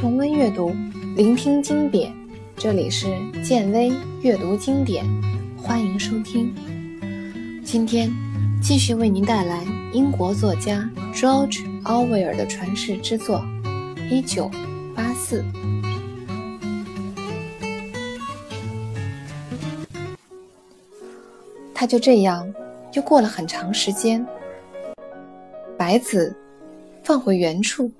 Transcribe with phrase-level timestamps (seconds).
[0.00, 0.72] 重温阅读，
[1.16, 2.14] 聆听经典。
[2.56, 3.08] 这里是
[3.42, 3.90] 建威
[4.22, 5.04] 阅读经典，
[5.60, 6.54] 欢迎收听。
[7.64, 8.08] 今天
[8.62, 13.44] 继续为您带来英国作家 George Orwell 的传世之作
[14.08, 14.48] 《一九
[14.94, 15.42] 八四》。
[21.74, 22.54] 他就这样
[22.92, 24.24] 又过了很长时间，
[25.76, 26.36] 白子
[27.02, 27.90] 放回原处，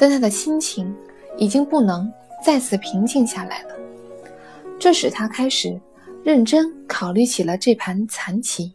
[0.00, 0.90] 但他的心情
[1.36, 2.10] 已经不能
[2.42, 3.74] 再次平静下来了。
[4.78, 5.78] 这使他开始
[6.24, 8.72] 认真考虑起了这盘残棋，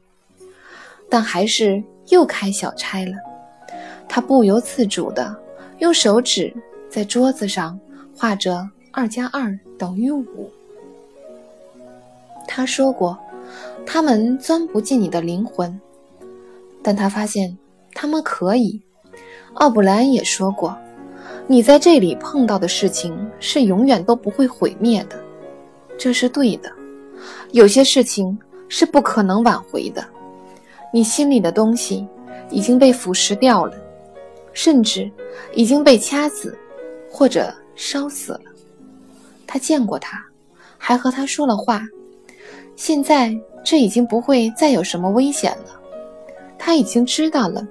[1.09, 3.13] 但还是又开小差了。
[4.07, 5.35] 他不由自主地
[5.79, 6.53] 用手指
[6.87, 7.79] 在桌子上
[8.15, 10.51] 画着二加二等于五。
[12.47, 13.17] 他说过。
[13.87, 15.79] 他们钻不进你的灵魂，
[16.81, 17.55] 但他发现
[17.93, 18.81] 他们可以。
[19.53, 20.75] 奥布莱恩也说过
[21.47, 25.23] ：“你在这里碰到的事情是永远都不会毁灭的。”
[25.97, 26.71] 这是对的。
[27.51, 28.37] 有些事情
[28.67, 30.05] 是不可能挽回的。
[30.91, 32.07] 你心里的东西
[32.49, 33.73] 已经被腐蚀掉了，
[34.53, 35.09] 甚至
[35.53, 36.57] 已经被掐死
[37.09, 38.41] 或者烧死了。
[39.47, 40.21] 他见过他，
[40.77, 41.83] 还和他说了话。
[42.75, 45.79] 现在这已经不会再有什么危险了。
[46.57, 47.65] 他已经知道了，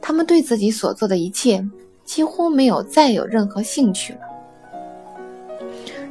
[0.00, 1.64] 他们对自己所做的一切
[2.04, 4.20] 几乎没有再有任何兴趣了。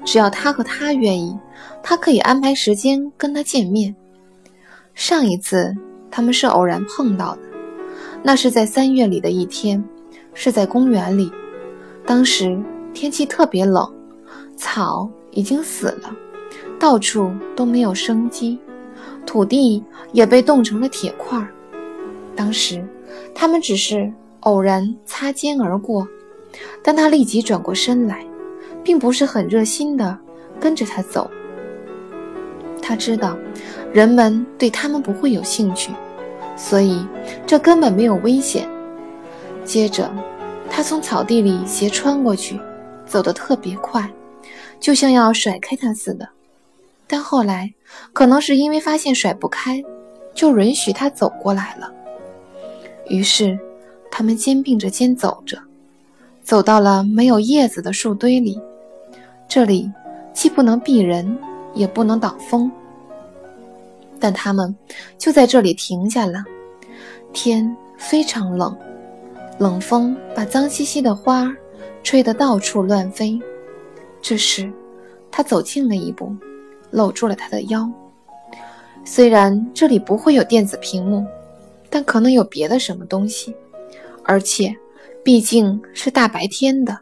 [0.06, 1.38] 只要他和他愿意，
[1.82, 3.96] 他可以安排时间跟他见面。
[4.94, 5.74] 上一次
[6.12, 7.42] 他们是偶然碰到的，
[8.22, 9.84] 那是在三月里的一天，
[10.34, 11.32] 是在公园里。
[12.06, 12.62] 当时
[12.94, 13.90] 天气特别冷，
[14.58, 16.14] 草已经死了。
[16.78, 18.60] 到处都没有生机，
[19.26, 21.42] 土地也被冻成了铁块。
[22.36, 22.86] 当时
[23.34, 24.12] 他们只是
[24.44, 26.08] 偶然擦肩而过，
[26.82, 28.26] 但他立即转过身来，
[28.84, 30.18] 并不是很热心的
[30.60, 31.30] 跟着他走。
[32.82, 33.38] 他知道
[33.94, 35.92] 人们对他们不会有兴趣，
[36.58, 37.06] 所以
[37.46, 38.68] 这根本没有危险。
[39.64, 40.12] 接着，
[40.70, 42.60] 他从草地里斜穿过去，
[43.06, 44.12] 走得特别快，
[44.80, 46.28] 就像要甩开他似的。
[47.08, 47.74] 但后来，
[48.12, 49.82] 可能是因为发现甩不开，
[50.34, 51.90] 就允许他走过来了。
[53.08, 53.58] 于是，
[54.16, 55.58] 他们肩并着肩走着，
[56.44, 58.62] 走到了没有叶子的树堆里。
[59.50, 59.92] 这里
[60.34, 61.36] 既不能避人，
[61.74, 62.72] 也不能挡风。
[64.20, 64.76] 但他们
[65.18, 66.44] 就在这里停下了。
[67.34, 68.78] 天非常冷，
[69.58, 71.52] 冷风把脏兮兮的花
[72.04, 73.42] 吹得到处乱飞。
[74.22, 74.72] 这时，
[75.32, 76.32] 他走近了一步。
[76.92, 77.90] 搂住了他的腰。
[79.04, 81.26] 虽然这里不会有电子屏幕，
[81.90, 83.56] 但可能有别的什么东西。
[84.24, 84.76] 而且，
[85.24, 87.00] 毕竟是大白天的。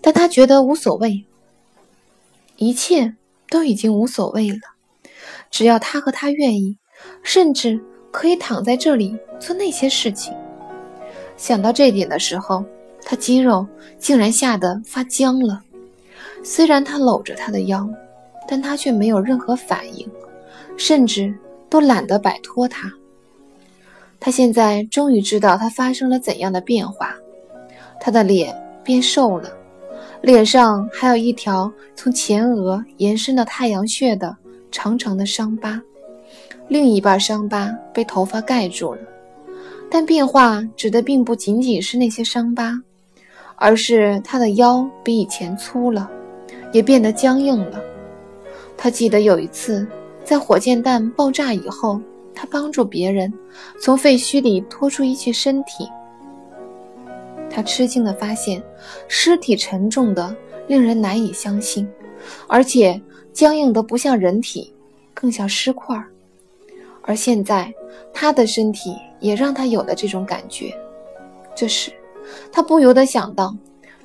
[0.00, 1.24] 但他觉得无所谓，
[2.56, 3.14] 一切
[3.48, 4.58] 都已经无所谓了。
[5.50, 6.76] 只要他和他愿意，
[7.22, 10.34] 甚至可以躺在这里做那些事情。
[11.36, 12.64] 想到这点的时候，
[13.04, 13.66] 他肌肉
[13.98, 15.62] 竟然吓得发僵了。
[16.42, 17.88] 虽然他搂着他的腰。
[18.48, 20.10] 但他却没有任何反应，
[20.76, 21.32] 甚至
[21.70, 22.92] 都懒得摆脱他。
[24.24, 27.12] 他现在终于知道他发生了怎样的变化，
[27.98, 29.50] 他的脸变瘦了，
[30.20, 34.36] 脸上还有一条从前额延伸到太阳穴的
[34.70, 35.82] 长长的伤疤，
[36.68, 39.00] 另一半伤疤被头发盖住了。
[39.90, 42.80] 但变化指的并不仅仅是那些伤疤，
[43.56, 46.08] 而是他的腰比以前粗了，
[46.70, 47.80] 也变得僵硬了。
[48.76, 49.84] 他记得有一次，
[50.22, 52.00] 在火箭弹爆炸以后，
[52.34, 53.32] 他帮助别人
[53.80, 55.88] 从废墟里拖出一具身体。
[57.50, 58.62] 他吃惊地发现，
[59.08, 60.34] 尸体沉重的
[60.66, 61.86] 令人难以相信，
[62.46, 63.00] 而且
[63.32, 64.72] 僵硬得不像人体，
[65.12, 66.02] 更像尸块。
[67.02, 67.72] 而现在，
[68.14, 70.74] 他的身体也让他有了这种感觉。
[71.54, 71.92] 这时，
[72.50, 73.54] 他不由得想到，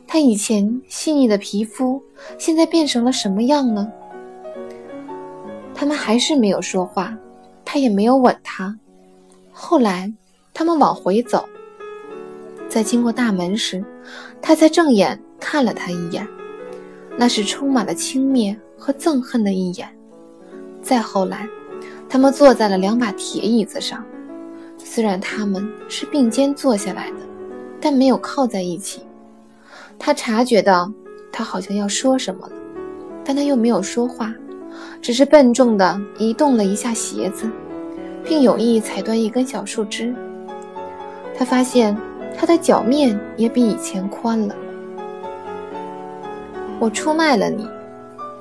[0.05, 2.01] 他以前细腻的皮肤
[2.37, 3.89] 现在变成了什么样呢？
[5.73, 7.15] 他们还是没有说话，
[7.69, 8.73] 他也没有吻她。
[9.51, 10.13] 后来，
[10.53, 11.47] 他们往回走，
[12.69, 13.83] 在经过大门时，
[14.41, 16.25] 他才正眼看了他一眼，
[17.17, 19.93] 那是充满了轻蔑和憎恨的一眼。
[20.81, 21.45] 再后来，
[22.07, 24.01] 他们坐在了两把铁椅子上，
[24.77, 27.17] 虽然他们是并肩坐下来的，
[27.81, 29.01] 但没有靠在一起。
[29.99, 30.89] 他察觉到
[31.33, 32.53] 他好像要说什么了，
[33.25, 34.33] 但他又没有说话。
[35.01, 37.49] 只是笨重地移动了一下鞋子，
[38.23, 40.13] 并有意踩断一根小树枝。
[41.37, 41.95] 他发现
[42.37, 44.55] 他的脚面也比以前宽了。
[46.79, 47.67] 我出卖了你。”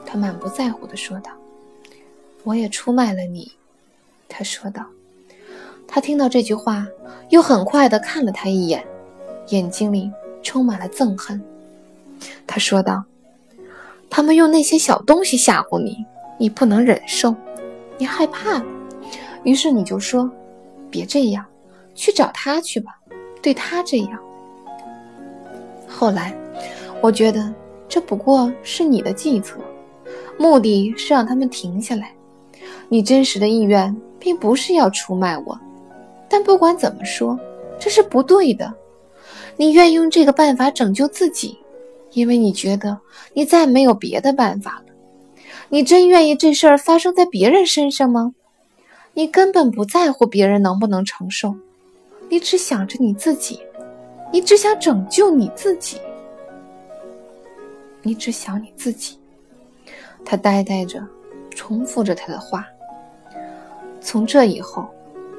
[0.06, 1.30] 他满不在乎地说道。
[2.44, 3.52] “我也出卖了你。”
[4.28, 4.84] 他说道。
[5.88, 6.86] 他听到这句话，
[7.30, 8.84] 又很快地看了他一眼，
[9.48, 10.10] 眼睛里
[10.42, 11.40] 充满了憎恨。
[12.46, 13.04] 他说道
[14.10, 16.04] ：“他们用那些小东西吓唬你，
[16.38, 17.34] 你不能忍受，
[17.98, 18.62] 你害怕，
[19.42, 20.30] 于是你就说
[20.90, 21.44] ：‘别这样，
[21.94, 22.98] 去找他去吧，
[23.42, 24.18] 对他这样。’
[25.88, 26.36] 后来，
[27.00, 27.52] 我觉得
[27.88, 29.58] 这不过是你的计策，
[30.38, 32.12] 目的是让他们停下来。
[32.88, 35.58] 你真实的意愿并不是要出卖我。”
[36.28, 37.38] 但不管怎么说，
[37.78, 38.74] 这是不对的。
[39.56, 41.56] 你愿用这个办法拯救自己，
[42.12, 42.98] 因为你觉得
[43.32, 44.92] 你再没有别的办法了。
[45.68, 48.34] 你真愿意这事儿发生在别人身上吗？
[49.14, 51.54] 你根本不在乎别人能不能承受，
[52.28, 53.60] 你只想着你自己，
[54.32, 56.00] 你只想拯救你自己，
[58.02, 59.18] 你只想你自己。
[60.24, 61.06] 他呆呆着，
[61.50, 62.66] 重复着他的话。
[64.00, 64.86] 从这以后。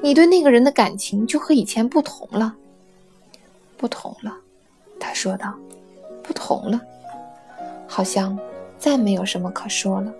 [0.00, 2.54] 你对那个人的感情就和以前不同了，
[3.76, 4.32] 不同了，
[5.00, 5.52] 他说道，
[6.22, 6.80] 不同了，
[7.84, 8.38] 好像
[8.78, 10.12] 再没有什么可说了。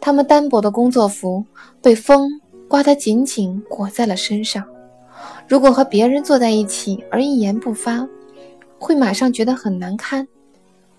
[0.00, 1.44] 他们单薄的工作服
[1.80, 2.28] 被风
[2.68, 4.64] 刮得紧紧裹在了身上。
[5.46, 8.06] 如果和别人坐在一起而一言不发，
[8.78, 10.26] 会马上觉得很难堪，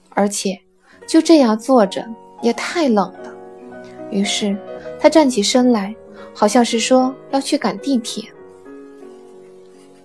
[0.10, 0.60] 而且
[1.08, 2.06] 就这样坐着
[2.42, 3.34] 也太冷了。
[4.10, 4.58] 于是
[5.00, 5.96] 他站起身来。
[6.31, 8.24] 好像是说要去赶地铁，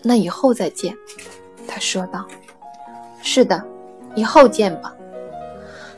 [0.02, 0.92] 那以后再见，
[1.68, 2.26] 他说道。
[3.22, 3.62] 是的，
[4.16, 4.92] 以后见吧。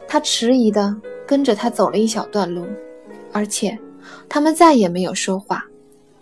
[0.08, 0.94] 他迟疑地
[1.26, 2.64] 跟着他走了一小段路，
[3.32, 3.78] 而且
[4.28, 5.64] 他们再也没有说话，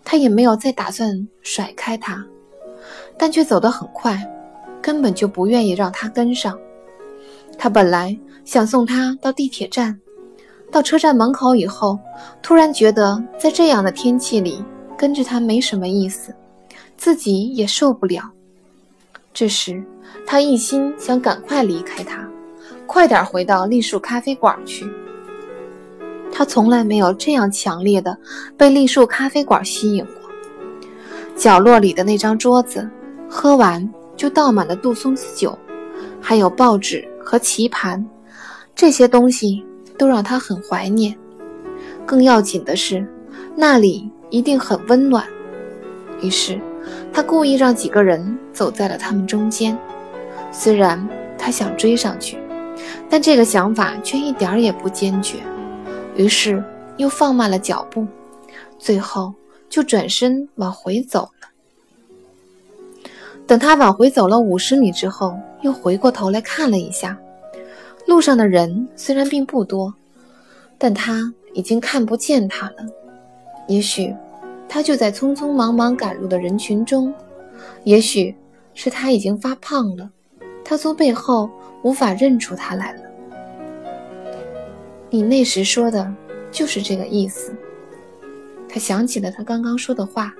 [0.04, 2.25] 他也没有再打算甩开他，
[3.19, 4.19] 但却走得很快，
[4.81, 6.58] 根本就不愿意让他跟上。
[7.58, 10.00] 他本来想送他到地铁站。
[10.72, 11.96] 到车站门口以后，
[12.42, 14.64] 突然觉得在这样的天气里
[14.98, 16.34] 跟着他没什么意思，
[16.96, 18.28] 自己也受不了。
[19.32, 19.84] 这时，
[20.26, 22.28] 他一心想赶快离开他，
[22.86, 24.86] 快点回到栗树咖啡馆去。
[26.32, 28.16] 他从来没有这样强烈的
[28.56, 30.31] 被栗树咖啡馆吸引过。
[31.36, 32.88] 角落里的那张桌子，
[33.28, 35.58] 喝完就倒满了杜松子酒，
[36.20, 38.04] 还有报纸和棋盘，
[38.75, 39.64] 这些东西。
[39.96, 41.16] 都让他很怀念。
[42.04, 43.06] 更要紧的是，
[43.54, 45.25] 那里一定很温暖。
[46.20, 46.60] 于是，
[47.12, 49.78] 他故意让几个人走在了他们中间。
[50.50, 51.08] 虽然
[51.38, 52.36] 他想追上去，
[53.09, 55.38] 但这个想法却一点儿也不坚决。
[56.17, 56.62] 于是
[56.97, 58.06] 又放慢了脚步，
[58.79, 59.32] 最后
[59.69, 61.49] 就转身往回走了。
[63.47, 67.19] 等他往回走了五十米之后，又回过头来看了一下。
[68.06, 69.93] 路上的人虽然并不多，
[70.79, 72.77] 但他已经看不见他了。
[73.67, 74.15] 也许
[74.69, 77.12] 他就在匆匆忙忙赶路的人群中，
[77.85, 78.35] 也许
[78.75, 80.11] 是他已经发胖了，
[80.64, 81.50] 他从背后
[81.82, 83.02] 无法认出他来了。
[85.11, 86.12] 你那时说的
[86.50, 87.55] 就是这个意思。
[88.69, 90.34] 他想起了他刚刚说的话。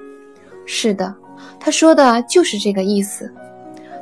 [0.67, 1.15] 是的，
[1.61, 3.31] 他说的就是这个意思。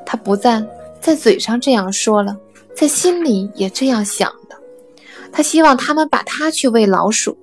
[0.07, 0.67] 他不但
[1.01, 2.39] 在嘴上这样说了。
[2.75, 4.57] 在心里也这样想的，
[5.31, 7.37] 他希望他们把他去喂老鼠，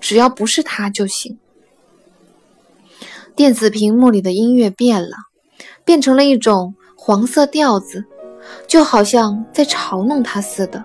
[0.00, 1.38] 只要不是他就行。
[3.36, 5.16] 电子屏幕里的音乐变了，
[5.84, 8.06] 变成了一种黄色调子，
[8.66, 10.82] 就好像在嘲弄他似的。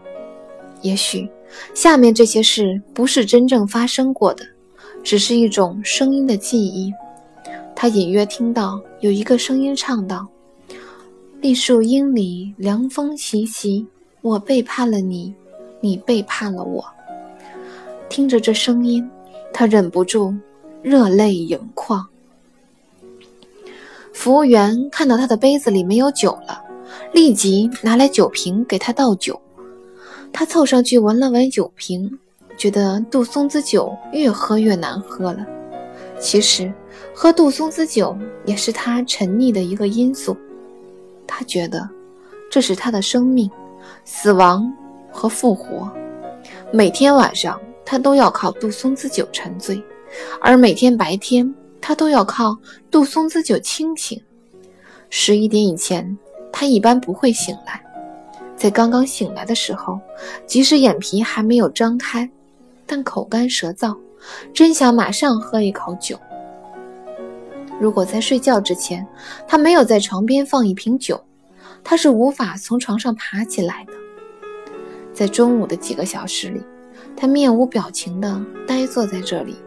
[0.81, 1.27] 也许
[1.73, 4.45] 下面这些事不是真正发生过的，
[5.03, 6.93] 只是一种声音的记忆。
[7.75, 10.27] 他隐约听到有一个声音唱道。
[11.41, 13.85] 栗树荫里，凉风习习。
[14.21, 15.33] 我背叛了你，
[15.79, 16.83] 你背叛了我。
[18.09, 19.07] 听着这声音，
[19.53, 20.33] 他忍不住
[20.81, 22.07] 热泪盈眶。
[24.11, 26.63] 服务员看到他的杯子里没有酒了，
[27.11, 29.39] 立即拿来酒瓶给他倒酒。
[30.33, 32.19] 他凑上去闻了闻酒瓶，
[32.57, 35.45] 觉得杜松子酒越喝越难喝了。
[36.19, 36.73] 其实，
[37.13, 40.35] 喝杜松子酒也是他沉溺的一个因素。
[41.25, 41.89] 他觉得
[42.51, 43.49] 这是他的生命，
[44.03, 44.71] 死亡
[45.09, 45.89] 和复活。
[46.71, 49.81] 每天晚上他都要靠杜松子酒沉醉，
[50.41, 52.57] 而每天白天他都要靠
[52.91, 54.21] 杜松子酒清醒。
[55.09, 56.17] 十一点以前，
[56.57, 57.81] 他一般不会醒来。
[58.55, 59.99] 在刚刚醒来的时候，
[60.47, 62.29] 即使眼皮还没有张开，
[62.85, 63.93] 但口干舌燥，
[64.53, 66.17] 真想马上喝一口酒。
[67.77, 69.05] 如果在睡觉之前，
[69.45, 71.21] 他没有在床边放一瓶酒，
[71.83, 73.91] 他是无法从床上爬起来的。
[75.13, 76.61] 在中午的几个小时里，
[77.17, 79.57] 他面无表情地呆坐在这里。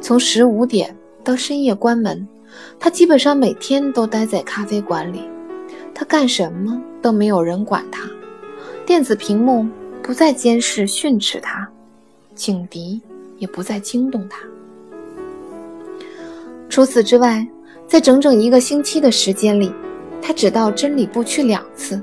[0.00, 2.26] 从十五点到深夜关门，
[2.80, 5.30] 他基本上每天都待在咖啡馆里。
[5.94, 8.02] 他干什么都没有人管他，
[8.84, 9.66] 电子屏幕
[10.02, 11.66] 不再监视训斥他，
[12.34, 13.00] 警笛
[13.38, 14.38] 也不再惊动他。
[16.68, 17.46] 除此之外，
[17.86, 19.72] 在整整一个星期的时间里，
[20.20, 22.02] 他只到真理部去两次。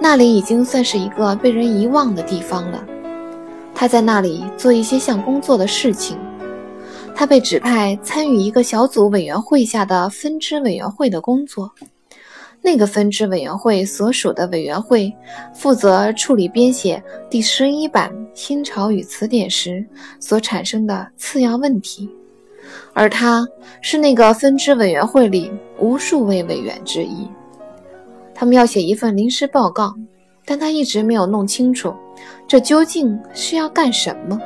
[0.00, 2.84] 那里已经算是一个被人遗忘的地方了。
[3.74, 6.16] 他在那里做一些像工作的事情。
[7.14, 11.70] 他被指派参与一个小组委员会下的分支委员会的工作。
[12.66, 15.14] 那个分支委员会所属的委员会
[15.54, 19.86] 负责处理编写第十一版新潮语词典时
[20.18, 22.10] 所产生的次要问题，
[22.92, 23.46] 而他
[23.80, 27.28] 是那个分支委员会里无数位委员之一。
[28.34, 29.94] 他们要写一份临时报告，
[30.44, 31.94] 但他一直没有弄清楚
[32.48, 34.36] 这究竟是要干什么。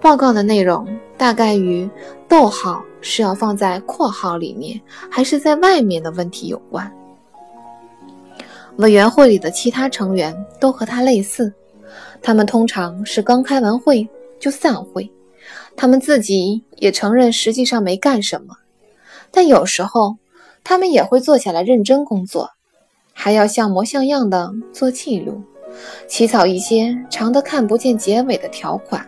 [0.00, 0.84] 报告的内容
[1.16, 1.88] 大概与
[2.26, 6.92] 逗号是要放在括号里面还是在外面的问题有关。
[8.76, 11.52] 委员会里的其他成员都和他类似，
[12.22, 14.08] 他们通常是刚开完会
[14.40, 15.10] 就散会，
[15.76, 18.56] 他们自己也承认实际上没干什么，
[19.30, 20.16] 但有时候
[20.64, 22.50] 他们也会坐下来认真工作。
[23.14, 25.42] 还要像模像样的做记录，
[26.08, 29.06] 起草一些长得看不见结尾的条款。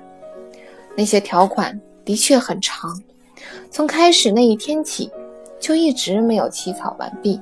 [0.94, 3.02] 那些条款的确很长，
[3.70, 5.10] 从开始那一天起
[5.58, 7.40] 就一直没有起草完毕，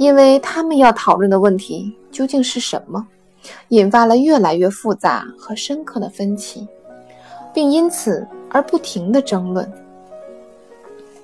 [0.00, 3.06] 因为他们要讨论的问题究竟是什么，
[3.68, 6.66] 引发了越来越复杂和深刻的分歧，
[7.52, 9.70] 并因此而不停的争论。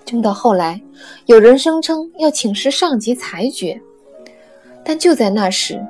[0.05, 0.79] 争到后来，
[1.25, 3.81] 有人声称要请示上级裁决。
[4.85, 5.83] 但就在那时，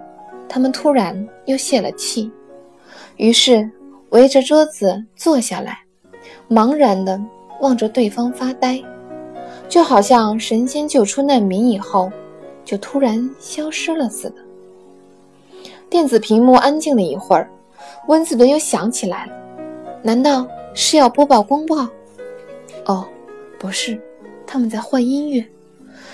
[0.48, 2.30] 他们突然又泄了气，
[3.16, 3.68] 于是
[4.10, 5.80] 围着桌子坐下来，
[6.48, 7.20] 茫然地
[7.60, 8.80] 望着对方发呆，
[9.68, 12.08] 就好像神仙救出难民以后，
[12.66, 14.36] 就突然消失了似的。
[15.88, 17.48] 电子屏幕安静了一会儿，
[18.08, 19.32] 温斯顿又想起来了，
[20.02, 21.88] 难道是要播报公报？
[22.84, 23.06] 哦，
[23.58, 23.98] 不是，
[24.46, 25.46] 他们在换音乐。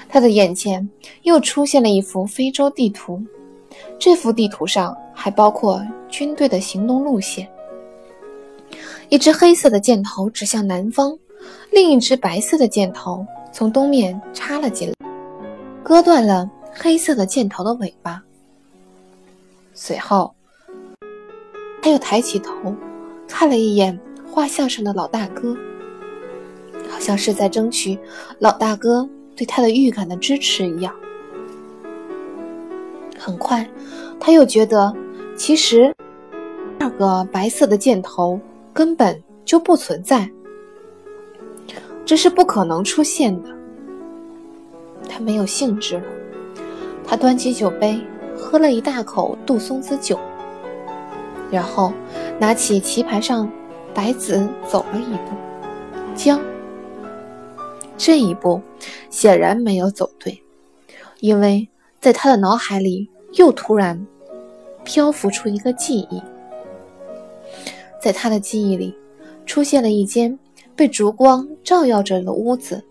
[0.09, 0.87] 他的眼前
[1.23, 3.21] 又出现了一幅非洲地图，
[3.99, 7.49] 这幅地图上还包括军队的行动路线。
[9.09, 11.19] 一支黑色的箭头指向南方，
[11.71, 15.02] 另一支白色的箭头从东面插了进来，
[15.83, 18.23] 割断了黑色的箭头的尾巴。
[19.75, 20.35] 随后，
[21.83, 22.75] 他又抬起头，
[23.27, 23.99] 看了一眼
[24.31, 25.57] 画像上的老大哥，
[26.89, 27.99] 好像是在争取
[28.39, 29.09] 老大哥。
[29.35, 30.95] 对他的预感的支持一样。
[33.19, 33.67] 很快，
[34.21, 34.95] 他又觉得，
[35.35, 35.93] 其实
[36.79, 38.39] 那个白色的箭头
[38.75, 40.31] 根本就不存在，
[42.05, 43.49] 这是不可能出现的。
[45.09, 46.05] 他没有兴致了。
[47.07, 48.01] 他端起酒杯，
[48.37, 50.19] 喝了一大口杜松子酒，
[51.51, 51.93] 然后
[52.39, 53.51] 拿起棋盘上
[53.93, 55.35] 白子走了一步，
[56.15, 56.41] 将。
[57.99, 58.61] 这一步
[59.11, 60.43] 显然没有走对，
[61.21, 61.69] 因为
[62.01, 64.07] 在他的脑海里又突然
[64.83, 66.21] 漂浮出一个记忆。
[68.01, 68.97] 在他的记忆里，
[69.47, 70.37] 出现了一间
[70.75, 72.83] 被烛光照耀着的屋子。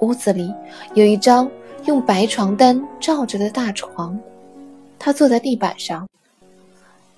[0.00, 0.52] 屋子里
[0.94, 1.50] 有一张
[1.86, 4.18] 用白床单罩着的大床，
[4.98, 6.08] 他坐在地板上，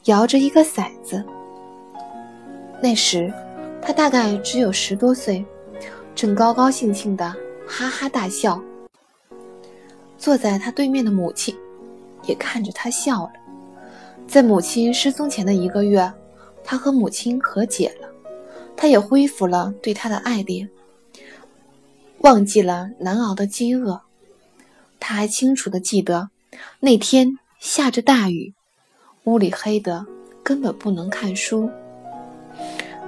[0.05, 1.25] 摇着一个骰子。
[2.81, 3.33] 那时，
[3.81, 5.45] 他大概只有十多岁。
[6.15, 7.25] 正高高兴兴的
[7.67, 8.61] 哈哈大笑，
[10.19, 11.57] 坐在他对面的母亲
[12.25, 13.33] 也看着他笑了。
[14.29, 16.12] 在母亲失踪前的一个月，
[16.62, 18.09] 他和母亲和解了，
[18.77, 20.69] 他也恢复了对他的爱恋，
[22.23, 24.00] 忘记了难熬的饥饿。
[24.99, 26.31] 他还清楚的记得
[26.81, 28.55] 那天下着大雨，
[29.25, 30.07] 屋里黑的
[30.43, 31.71] 根本不能看书。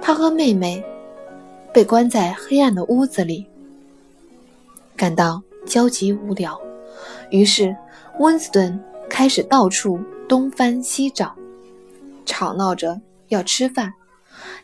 [0.01, 0.83] 他和妹妹。
[1.73, 3.45] 被关在黑暗的屋子里，
[4.95, 6.57] 感到焦急无聊，
[7.29, 7.75] 于是
[8.17, 11.35] 温斯顿开始到处东翻西找，
[12.25, 13.93] 吵闹着要吃饭。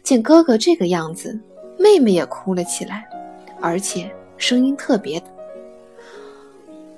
[0.01, 1.38] 见哥哥这个样子，
[1.77, 3.05] 妹妹也哭了起来，
[3.60, 4.10] 而且
[4.41, 5.21] 声音特别。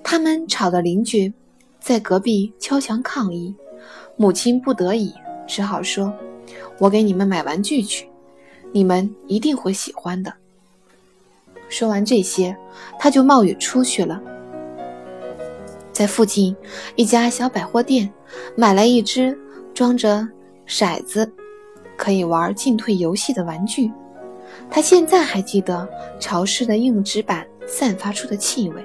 [0.01, 1.31] 他们吵的邻居
[1.77, 3.53] 在隔壁敲墙抗议，
[4.15, 5.13] 母亲不得已
[5.45, 6.11] 只好说
[6.79, 8.07] ：“我给你们买玩具去。”
[8.71, 10.33] 你们一定会喜欢的。
[11.67, 12.55] 说完这些，
[12.97, 14.19] 他就冒雨出去了，
[15.91, 16.55] 在附近
[16.95, 18.09] 一家小百货店
[18.55, 19.37] 买来一只
[19.73, 20.27] 装着
[20.65, 21.29] 骰子、
[21.97, 23.91] 可以玩进退游戏的玩具。
[24.69, 25.87] 他现在还记得
[26.19, 28.83] 潮湿的硬纸板散发出的气味。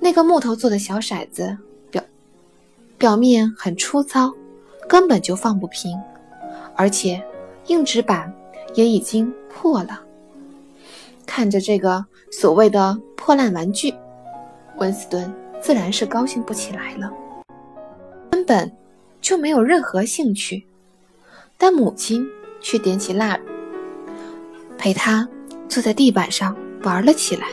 [0.00, 1.56] 那个木头做的小骰子
[1.90, 2.02] 表
[2.98, 4.32] 表面很粗糙，
[4.88, 5.98] 根本就放不平，
[6.76, 7.22] 而且
[7.68, 8.32] 硬纸板
[8.74, 10.02] 也已经破了。
[11.26, 13.94] 看着这个所谓的破烂玩具，
[14.76, 17.10] 温斯顿自然是高兴不起来了，
[18.30, 18.70] 根本
[19.22, 20.66] 就没有任何兴趣。
[21.56, 22.26] 但母亲
[22.60, 23.53] 却点起蜡烛。
[24.78, 25.28] 陪他
[25.68, 27.48] 坐在地板上玩了起来。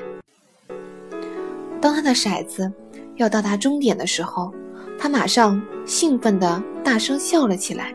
[1.79, 2.71] 当他的骰子
[3.15, 4.53] 要到达终点的时候，
[4.99, 7.93] 他马上兴奋地大声笑了起来。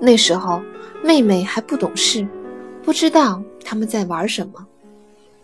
[0.00, 0.60] 那时候
[1.02, 2.26] 妹妹还不懂事，
[2.82, 4.66] 不知道他们在玩什么，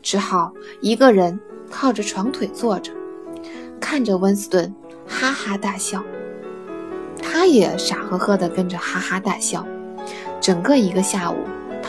[0.02, 1.38] 只好一个人
[1.70, 2.92] 靠着床腿坐着，
[3.78, 4.74] 看着温斯顿
[5.06, 6.02] 哈哈大笑。
[7.22, 9.64] 他也傻呵呵地跟着哈哈大笑，
[10.40, 11.36] 整个一个下午。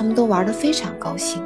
[0.01, 1.39] 他们都玩得非常高兴。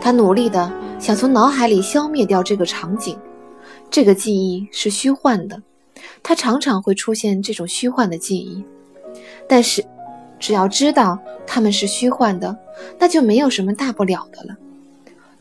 [0.00, 3.18] 他努力地想从脑海里消灭掉这个场景，
[3.90, 5.60] 这个记忆是虚幻的。
[6.22, 8.62] 他常常会出现这种虚幻的记忆，
[9.48, 9.84] 但是
[10.38, 12.56] 只要知道他们是虚幻的，
[13.00, 14.56] 那就没有什么大不了的了。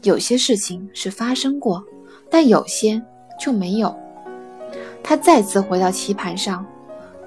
[0.01, 1.83] 有些事情是发生过，
[2.31, 2.99] 但有些
[3.39, 3.95] 就没有。
[5.03, 6.65] 他再次回到棋盘上，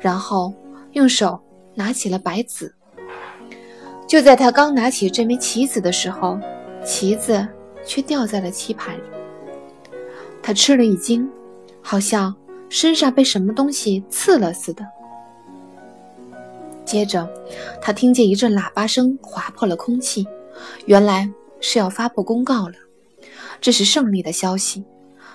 [0.01, 0.53] 然后
[0.95, 1.39] 用手
[1.77, 2.73] 拿起了白子。
[4.07, 6.39] 就在他刚拿起这枚棋子的时候，
[6.85, 7.47] 棋子
[7.85, 9.03] 却掉在了棋盘里。
[10.43, 11.29] 他吃了一惊，
[11.83, 12.35] 好像
[12.69, 14.87] 身上被什么东西刺了似的。
[16.85, 17.29] 接着，
[17.83, 20.25] 他听见一阵喇叭声划破了空气，
[20.85, 21.29] 原来
[21.61, 22.75] 是要发布公告了。
[23.61, 24.85] 这是胜利的消息，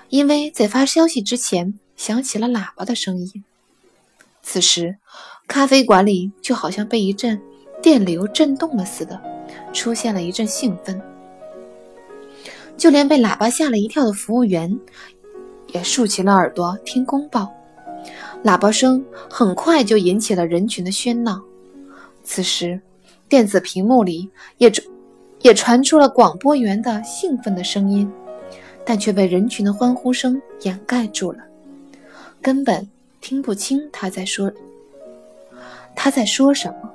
[0.07, 3.43] 因为在发消息之前响起了喇叭的声音。
[4.41, 4.95] 此时，
[5.45, 7.41] 咖啡馆里就好像被一阵。
[7.82, 9.20] 电流震动了似的，
[9.74, 11.02] 出现了一阵兴奋。
[12.78, 14.80] 就连被喇叭吓了一跳的服务员，
[15.67, 17.52] 也竖起了耳朵听公报。
[18.44, 21.41] 喇叭声很快就引起了人群的喧闹。
[22.24, 22.80] 此时，
[23.30, 24.88] 电子屏幕里也传
[25.41, 28.12] 也传出了广播员的兴奋的声音，
[28.86, 31.39] 但却被人群的欢呼声掩盖住了，
[32.41, 32.88] 根本
[33.20, 34.52] 听不清他在说
[35.96, 36.91] 他在说什么。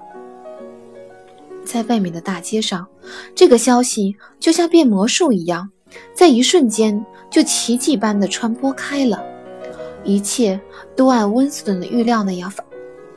[1.66, 2.86] 在外面的大街上，
[3.34, 5.68] 这个消息就像变魔术一样，
[6.14, 9.22] 在一瞬间就奇迹般的传播开了。
[10.04, 10.58] 一切
[10.94, 12.64] 都按温斯顿的预料那样发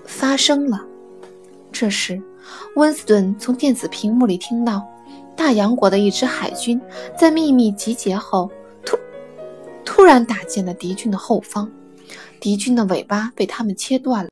[0.03, 0.83] 发生了。
[1.71, 2.19] 这时，
[2.75, 4.83] 温斯顿从电子屏幕里听到，
[5.35, 6.81] 大洋国的一支海军
[7.15, 8.49] 在秘密集结后，
[8.83, 8.97] 突
[9.85, 11.71] 突然打进了敌军的后方，
[12.39, 14.31] 敌军的尾巴被他们切断了。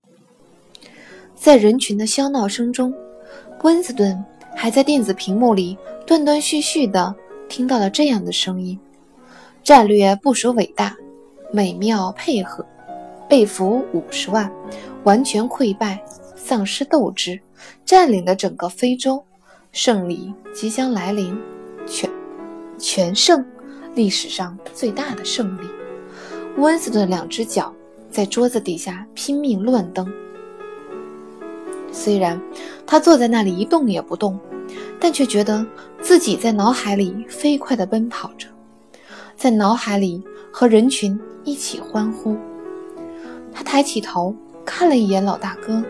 [1.36, 2.92] 在人群的喧闹声中。
[3.64, 4.24] 温斯顿
[4.56, 7.14] 还在电子屏幕里断断续续地
[7.50, 8.80] 听到了这样的声音：
[9.64, 10.96] 战略部署伟大，
[11.52, 12.66] 美妙配合，
[13.28, 14.52] 被俘五十万，
[15.04, 16.02] 完全溃败，
[16.36, 17.40] 丧失斗志，
[17.84, 19.24] 占领了整个非洲，
[19.72, 21.38] 胜利即将来临，
[21.86, 22.10] 全
[22.78, 23.44] 全胜，
[23.96, 25.68] 历史上最大的胜利。
[26.58, 27.74] 温斯顿两只脚
[28.10, 30.08] 在桌子底下拼命乱蹬。
[32.00, 32.40] 虽然
[32.86, 34.40] 他坐在那里一动也不动，
[35.00, 35.66] 但却觉得
[36.00, 38.48] 自己在脑海里飞快地奔跑着，
[39.36, 42.38] 在脑海里和人群一起欢呼。
[43.52, 45.84] 他抬起头看了一眼老大哥，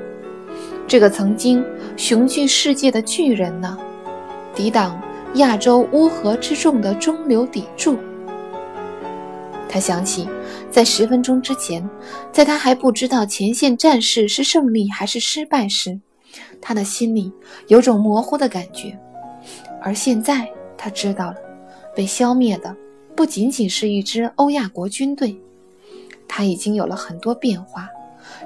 [0.87, 1.61] 这个曾经
[1.97, 3.77] 雄踞世界的巨人呢，
[4.55, 4.99] 抵挡
[5.33, 7.97] 亚洲乌合之众的中流砥柱。
[9.67, 10.29] 他想起，
[10.69, 11.87] 在十分钟之前，
[12.31, 15.99] 在他还不知道前线战事是胜利还是失败时，
[16.61, 17.31] 他的心里
[17.67, 18.97] 有种模糊的感觉。
[19.81, 21.37] 而现在，他知道了，
[21.95, 22.75] 被消灭的
[23.15, 25.39] 不仅仅是一支欧亚国军队，
[26.27, 27.89] 他已经有了很多变化。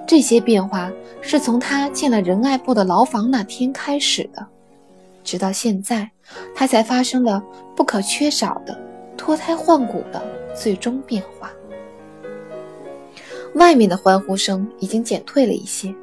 [0.08, 4.46] 这些变化是从他进了仁爱部的牢房那天开始的，
[5.24, 6.10] 直到现在，
[6.56, 7.44] 他才发生了
[7.76, 8.80] 不可缺少的
[9.18, 10.22] 脱胎换骨的。
[10.54, 11.50] 最终变化。
[13.56, 15.94] 外面的欢呼声已经减退了一些，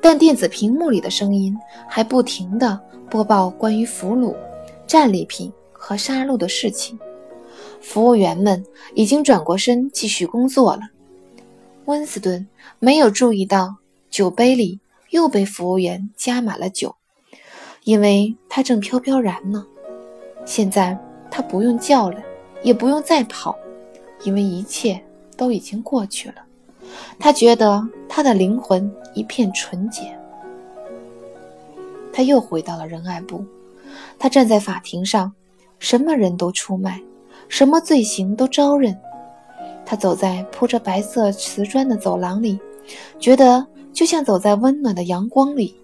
[0.00, 4.34] 但电子屏幕里的声音还不停地播报关于俘虏、
[4.86, 6.98] 战利品和杀戮的事情。
[7.80, 10.82] 服务员们已经转过身继续工作了。
[11.84, 12.46] 温斯顿
[12.78, 13.76] 没有注意到
[14.10, 16.94] 酒杯里又被服务员加满了酒，
[17.84, 19.66] 因为他正飘飘然呢。
[20.44, 20.98] 现在
[21.30, 22.22] 他不用叫了，
[22.62, 23.56] 也不用再跑。
[24.24, 25.00] 因为一切
[25.36, 26.36] 都已经过去了，
[27.18, 30.16] 他觉得他的灵魂一片纯洁。
[32.12, 33.44] 他又回到了仁爱部，
[34.18, 35.32] 他站在法庭上，
[35.78, 37.00] 什么人都出卖，
[37.48, 38.98] 什么罪行都招认。
[39.86, 42.58] 他走在铺着白色瓷砖的走廊里，
[43.18, 45.74] 觉得就像走在温暖的阳光里。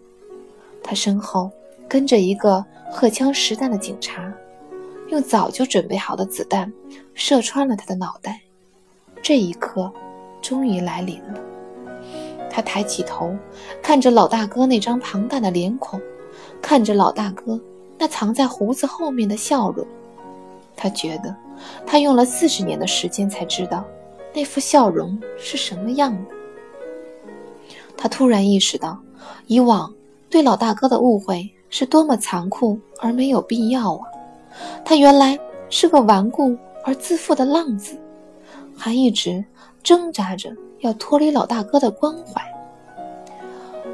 [0.82, 1.50] 他身后
[1.88, 4.30] 跟着一个荷枪实弹的警察，
[5.08, 6.70] 用早就准备好的子弹
[7.14, 8.40] 射穿了他的脑袋。
[9.22, 9.90] 这一刻
[10.44, 11.40] 终于来临了。
[12.50, 13.34] 他抬起头，
[13.82, 15.98] 看着老大哥那张庞大的脸孔，
[16.60, 17.58] 看着老大哥
[17.98, 19.86] 那藏在胡子后面的笑容。
[20.76, 21.34] 他觉得，
[21.86, 23.82] 他用了四十年的时间才知道，
[24.34, 26.30] 那副笑容是什么样的。
[27.96, 28.98] 他突然意识到，
[29.46, 29.92] 以往
[30.28, 34.06] 对老大哥的误会是多么残酷而没有必要啊！
[34.84, 35.38] 他原来
[35.70, 36.54] 是个顽固
[36.84, 37.98] 而自负的浪子。
[38.76, 39.44] 还一直
[39.84, 42.42] 挣扎着要脱离老大哥的关怀，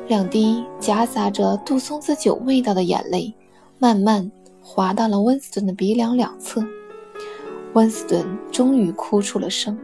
[0.07, 3.35] 两滴夹杂着杜松子酒味道的眼泪
[3.81, 4.31] 慢慢
[4.63, 6.65] 滑到了温斯顿的鼻梁两侧。
[7.73, 9.77] 温斯顿终于哭出了声，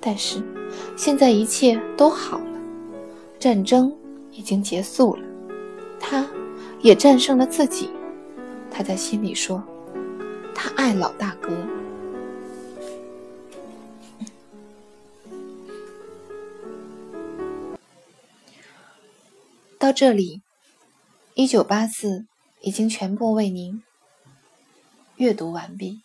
[0.00, 0.40] 但是
[0.96, 2.60] 现在一切都好了，
[3.40, 3.92] 战争
[4.30, 5.22] 已经结束了，
[5.98, 6.24] 他
[6.80, 7.90] 也战胜了自己。
[8.70, 9.60] 他在心里说
[10.54, 11.50] ：“他爱老大哥。”
[19.88, 20.42] 到这里，
[21.32, 22.26] 一九八四
[22.60, 23.82] 已经全部为您
[25.16, 26.02] 阅读完毕。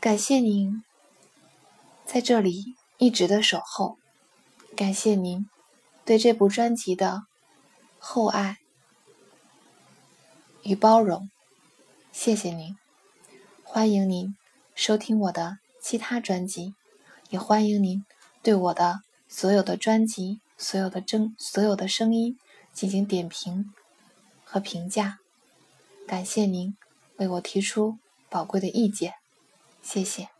[0.00, 0.82] 感谢您
[2.04, 2.64] 在这里
[2.98, 3.96] 一直的守候，
[4.76, 5.48] 感谢您
[6.04, 7.22] 对这部专辑的
[8.00, 8.56] 厚爱
[10.64, 11.30] 与包容，
[12.10, 12.74] 谢谢您。
[13.62, 14.34] 欢迎您
[14.74, 16.74] 收听我的其他专辑，
[17.30, 18.04] 也欢迎您
[18.42, 20.40] 对我的所有的专辑。
[20.56, 22.38] 所有的声，所有的声音
[22.72, 23.72] 进行点评
[24.44, 25.18] 和评价，
[26.06, 26.76] 感谢您
[27.16, 29.14] 为我提出宝贵的意见，
[29.82, 30.33] 谢谢。